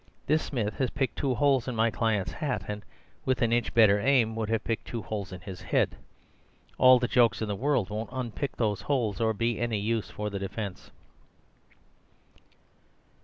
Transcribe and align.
This 0.25 0.41
Smith 0.41 0.77
has 0.79 0.89
picked 0.89 1.15
two 1.15 1.35
holes 1.35 1.67
in 1.67 1.75
my 1.75 1.91
client's 1.91 2.31
hat, 2.31 2.63
and 2.67 2.83
with 3.23 3.43
an 3.43 3.53
inch 3.53 3.71
better 3.71 3.99
aim 3.99 4.35
would 4.35 4.49
have 4.49 4.63
picked 4.63 4.85
two 4.87 5.03
holes 5.03 5.31
in 5.31 5.41
his 5.41 5.61
head. 5.61 5.95
All 6.79 6.97
the 6.97 7.07
jokes 7.07 7.39
in 7.39 7.47
the 7.47 7.55
world 7.55 7.91
won't 7.91 8.09
unpick 8.11 8.55
those 8.57 8.81
holes 8.81 9.21
or 9.21 9.35
be 9.35 9.59
any 9.59 9.77
use 9.79 10.09
for 10.09 10.31
the 10.31 10.39
defence." 10.39 10.89